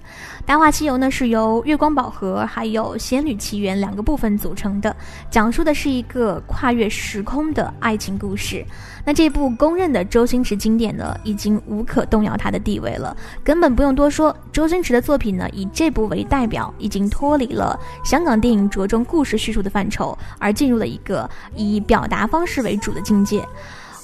[0.47, 4.97] 大话西游》呢是由月光宝盒还有仙女奇缘两个部分组成的，
[5.31, 8.65] 讲述的是一个跨越时空的爱情故事。
[9.09, 14.37] 那这部公认的周星驰经典呢，已经无可动摇他的地位了，根本不用多说。
[14.53, 23.43] 周星驰的作品呢，以这部为代表，已经脱离了香港电影着重故事叙述的范畴，而进入了一个以表达方式为主的境界。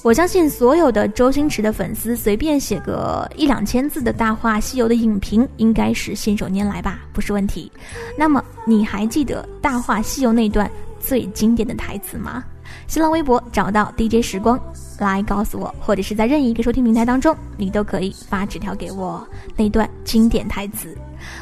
[0.01, 7.71] 我相信所有的周星驰的粉丝，随便写个一两千字的《大话西游》的影评，应该是信手拈来吧，不是问题。
[8.17, 10.67] 那么，你还记得《大话西游》那段
[10.99, 12.43] 最经典的台词吗？
[12.87, 14.59] 新浪微博找到 DJ 时光
[14.99, 20.95] 来告诉我，或者是在任意一个收听平台当中，你都可以发纸条给我那段经典台词。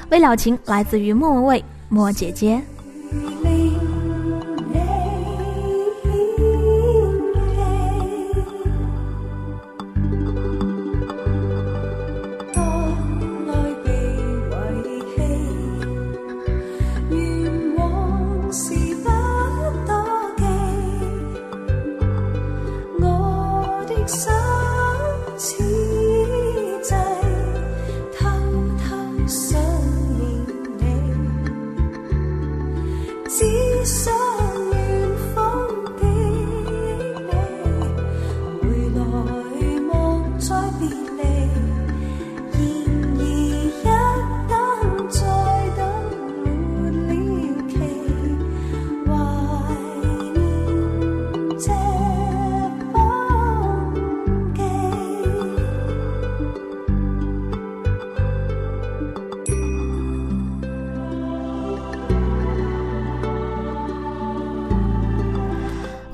[0.09, 2.61] 未了情来自于莫文蔚，莫姐姐。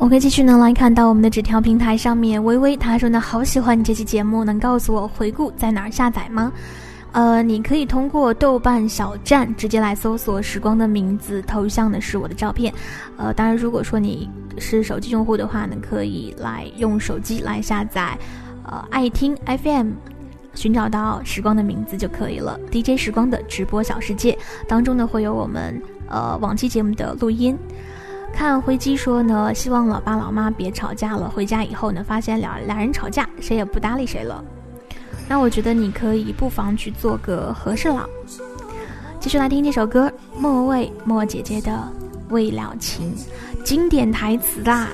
[0.10, 6.52] 我可以继续呢来看到我们的纸条平台上面，微微他说呢好喜欢你这期节目，能告诉我回顾在哪儿下载吗？
[7.12, 12.74] 呃，你可以通过豆瓣小站直接来搜索时光的名字，头像呢是我的照片。
[13.18, 18.18] 呃，当然如果说你是手机用户的话呢，可以来用手机来下载，
[18.64, 19.92] 呃，爱听 FM，
[20.56, 22.60] 寻找到时光的名字就可以了。
[22.72, 24.36] DJ 时光的直播小世界
[24.68, 27.56] 当中呢会有我们呃往期节目的录音。
[28.34, 31.30] 看灰机说呢，希望老爸老妈别吵架了。
[31.30, 34.44] 回家以后呢，发现俩俩人吵架，谁也不搭理谁了。
[35.28, 38.10] 那我觉得你可以不妨去做个和事佬。
[39.20, 41.72] 继续来听这首歌，莫文蔚莫姐姐的
[42.30, 43.14] 《未了情》，
[43.64, 44.88] 经典台词啦。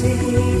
[0.00, 0.59] see.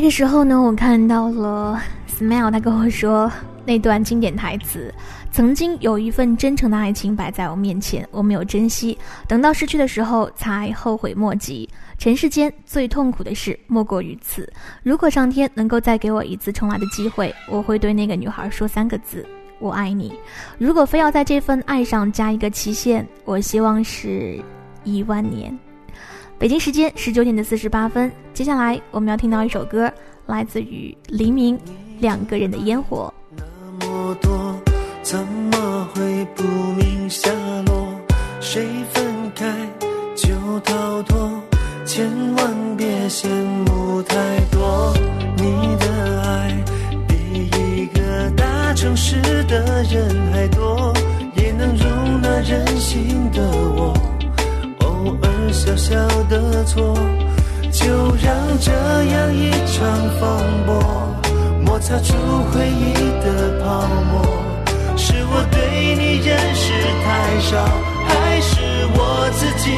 [0.00, 1.78] 这个时候呢，我看到了
[2.08, 3.30] Smile，他跟我说
[3.66, 4.90] 那段经典台词
[5.30, 8.96] ：“曾经有一份真诚的爱情摆在我面前，我没有珍惜，
[9.28, 11.68] 等到失去的时候才后悔莫及。
[11.98, 14.50] 尘世间最痛苦的事莫过于此。
[14.82, 19.22] 如果上天能够再给我一次重来的机会，我会对那个女孩说三个字：
[19.58, 20.14] 我爱你。
[20.56, 24.42] 如果非要在这份爱上加一个期限，我希望是
[24.82, 25.54] 一万年。”
[26.40, 29.92] 北京时间十九点的四十八分，接下来我们要听到一首歌，
[30.24, 31.54] 来自于黎明，
[31.98, 33.12] 《两个人的烟火》。
[33.78, 34.58] 那么多，
[35.02, 36.42] 怎么会不
[36.78, 37.30] 明下
[37.66, 37.86] 落？
[38.40, 39.54] 谁分开
[40.16, 41.30] 就逃脱？
[41.84, 43.28] 千万别羡
[43.66, 44.16] 慕太
[44.50, 44.94] 多。
[45.36, 46.64] 你的爱
[47.06, 50.90] 比一个大城市的人还多，
[51.36, 53.94] 也能容纳任性的我。
[55.52, 55.94] 小小
[56.28, 56.94] 的错，
[57.72, 59.86] 就让这样一场
[60.18, 60.28] 风
[60.64, 61.16] 波
[61.64, 62.14] 摩擦出
[62.50, 62.94] 回忆
[63.24, 64.22] 的泡沫。
[64.96, 66.72] 是我对你认识
[67.04, 67.50] 太少，
[68.06, 68.60] 还是
[68.94, 69.70] 我自己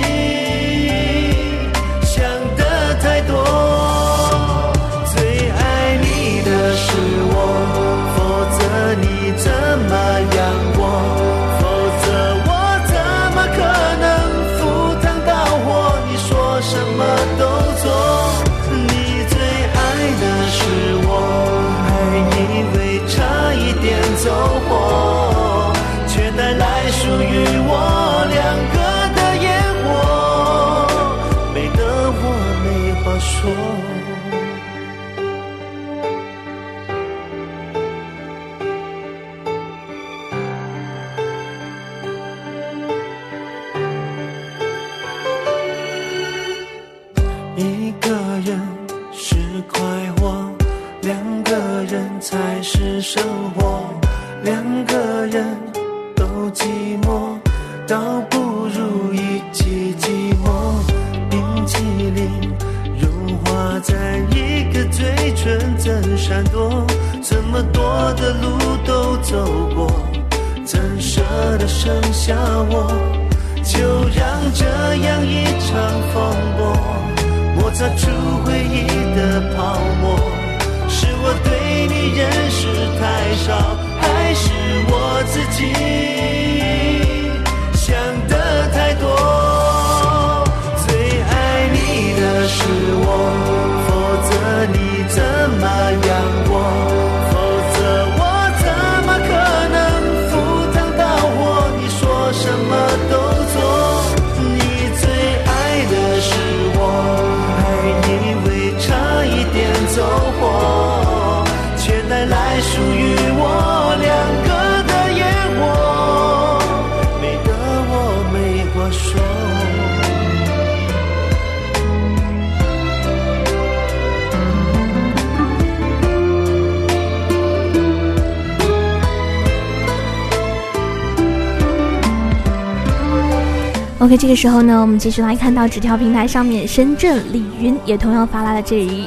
[134.03, 139.07] OK，这个时候呢，我们继续来看到纸条平台上面，深圳李云也同样发来了这一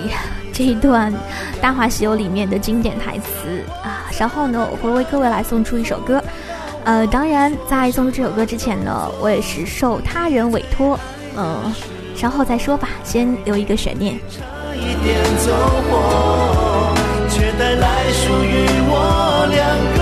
[0.53, 1.11] 这一段
[1.59, 4.07] 《大话西游》里面的经典台词啊。
[4.09, 6.23] 稍后呢，我会为各位来送出一首歌。
[6.85, 10.97] 呃，当然，在送出这首歌之前呢，我也是受他人委托，
[11.35, 11.73] 嗯、
[12.15, 14.17] 稍后再说吧，先留一个悬念。
[14.31, 14.39] 差
[14.73, 15.51] 一点走
[15.91, 16.95] 火，
[17.29, 19.94] 却带来属于我两个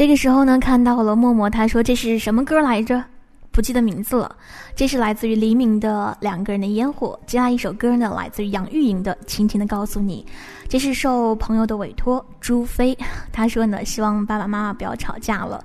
[0.00, 3.04] 这个时候呢，看到了默默，他说这是什么歌来着？
[3.50, 4.34] 不记得名字了。
[4.74, 7.20] 这是来自于黎明的《两个人的烟火》。
[7.30, 10.26] 接下来一首歌呢，来自于杨钰莹的《轻轻的告诉你》。
[10.70, 12.96] 这是受朋友的委托，朱飞
[13.30, 15.62] 他说呢，希望爸爸妈妈不要吵架了。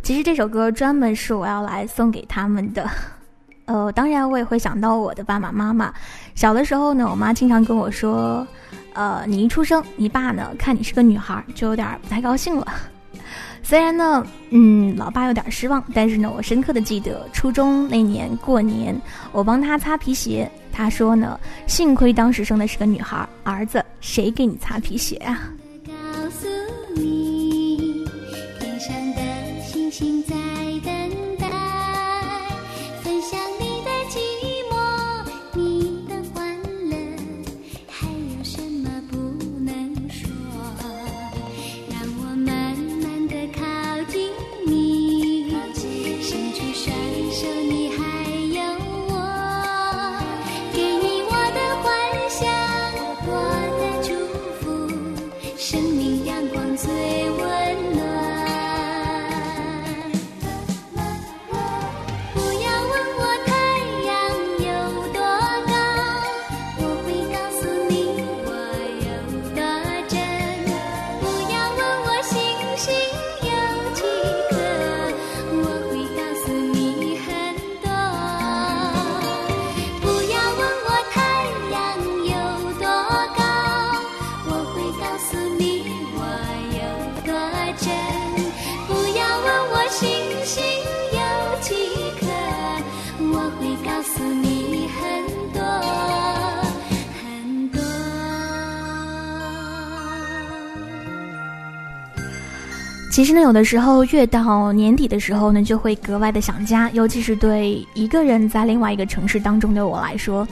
[0.00, 2.88] 其实这首歌专门是我要来送给他们的。
[3.64, 5.92] 呃，当然我也会想到我的爸爸妈妈。
[6.36, 8.46] 小的时候呢，我妈经常跟我说，
[8.92, 12.64] 呃，你一出生，你爸呢看你是个女孩，就有点不太高兴了。
[13.62, 19.00] 虽然呢，嗯，老爸有点失望，但是呢，我深刻的记得初中那年过年，
[19.30, 25.48] 我帮他擦皮鞋，他说呢，幸亏当时生的是个女孩，儿子，谁给你擦皮鞋啊？
[25.86, 25.92] 告
[26.30, 26.48] 诉
[26.94, 28.04] 你，
[28.58, 29.22] 天上的
[29.64, 30.34] 星星在
[103.22, 110.44] 其实呢，有的时候越到年底的时候呢，就会格外的想家，尤其是对一个人在另外一个城市当中的我来说，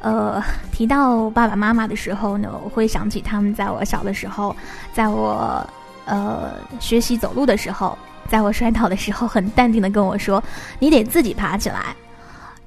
[0.00, 4.56] 呃，提到爸爸妈妈的时候呢，我会想起他们在我小的时候，
[4.92, 5.64] 在我
[6.04, 7.96] 呃学习走路的时候，
[8.28, 10.42] 在我摔倒的时候，很淡定的跟我说
[10.80, 11.94] ：“你得自己爬起来。”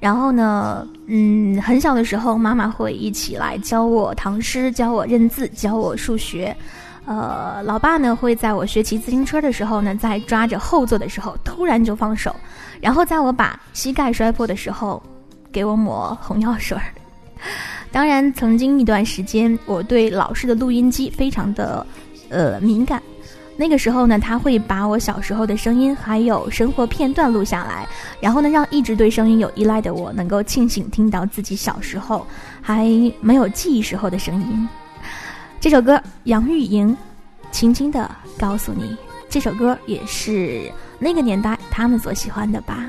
[0.00, 6.56] 然后呢，嗯，很小的时候，妈妈会一起来教我唐诗，教我认字，教我数学。
[7.06, 12.34] 呃，老爸呢会在我学骑自行车的时候呢，在抓着后座的时候突然就放手，
[12.80, 15.02] 然后在我把膝盖摔破的时候，
[15.50, 16.84] 给我抹红药水儿。
[17.90, 21.84] 当然，曾经一段时间，我对老式的录音机非常的
[22.28, 23.02] 呃敏感。
[23.56, 27.86] 那个时候呢，他会把我小时候的声音还有生活片段录下来，
[28.20, 32.26] 然后呢，让一直对声音有依赖的我能够庆幸听到自己小时候
[32.62, 32.86] 还
[33.20, 34.68] 没有记忆时候的声音。
[35.60, 36.96] 这首歌，杨钰莹，
[37.52, 38.96] 轻轻的告诉你，
[39.28, 42.88] 这首歌也是那个年代他们所喜欢的吧。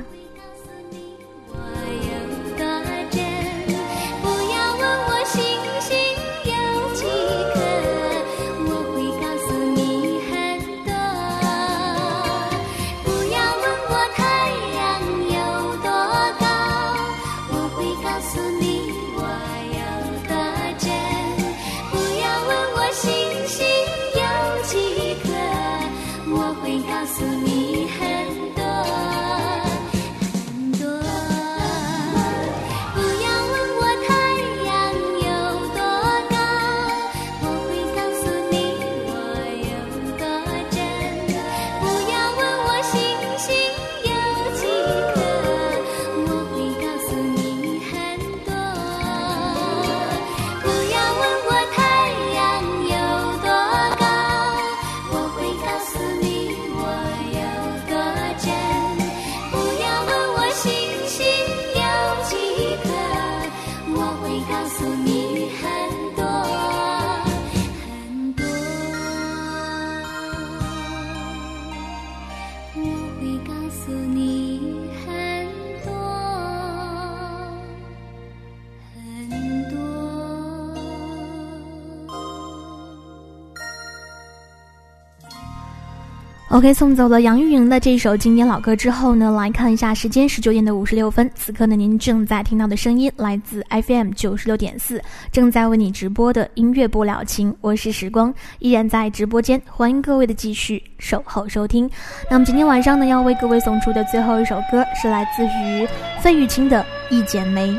[86.62, 91.28] OK，送走了杨钰莹的这首经典老歌之后呢，来看一下时间，十九点的五十六分。
[91.34, 95.01] 此刻呢，您正在听到的声音来自 FM 九十六点四，
[95.32, 101.89] 正在为你直播的音乐不了情，我是时光，依然在直播间，欢迎各位的继续守候收听。
[102.30, 105.88] 那么今天晚上呢，要为各位送出的最后一首歌是来自于
[106.22, 107.72] 费玉清的《一剪梅》。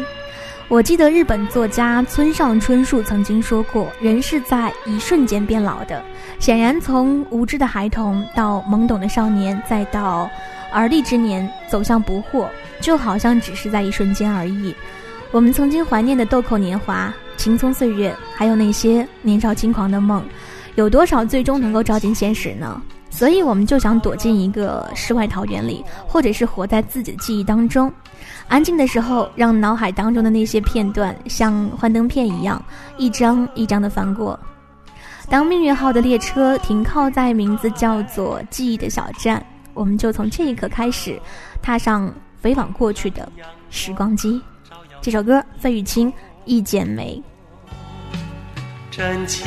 [0.72, 6.02] 我记得日本作家村上春树曾经说过：“人是在一瞬间变老的。”
[6.40, 10.30] 显然，从无知的孩童到懵懂的少年，再到
[10.72, 12.48] 而立之年，走向不惑，
[12.80, 14.74] 就好像只是在一瞬间而已。
[15.30, 20.24] 我们曾经怀念的豆蔻年华、青葱岁月，还有那些年少轻狂的梦，
[20.76, 22.80] 有多少最终能够照进现实呢？
[23.14, 27.92] 所以，我们就想躲进一个世外桃源里，或者是活在自己的记忆当中。
[28.48, 32.60] 安静的时候，让脑海当中的那些片段像幻灯片一样，
[32.96, 34.38] 一张一张的翻过。
[35.28, 39.44] 当命运号的列车停靠在名字叫做记忆的小站，
[39.74, 41.20] 我们就从这一刻开始，
[41.60, 43.30] 踏上飞往过去的
[43.68, 44.40] 时光机。
[45.02, 46.10] 这首歌，费玉清
[46.46, 47.22] 《一剪梅》。
[48.90, 49.46] 真情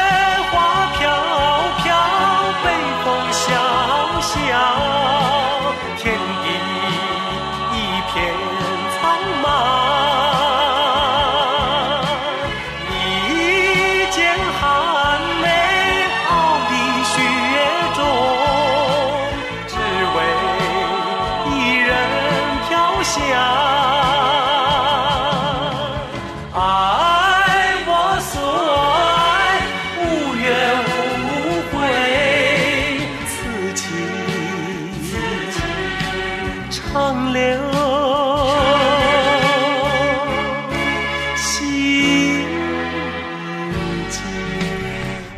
[26.53, 27.00] 啊。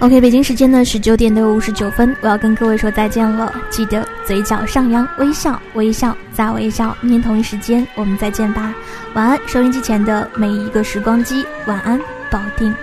[0.04, 3.54] OK，北京时间呢十九点的五十九分，我要跟各位说再见了。
[3.70, 6.94] 记得嘴角上扬，微笑，微笑再微笑。
[7.00, 8.76] 明天同一时间我们再见吧。
[9.14, 11.98] 晚安，收音机前的每一个时光机，晚安，
[12.30, 12.76] 保定。